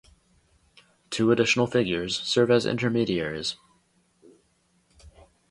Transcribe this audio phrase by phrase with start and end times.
[1.11, 3.55] Two additional figures serve as intermediaries.